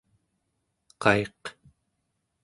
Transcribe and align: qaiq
qaiq 1.01 1.41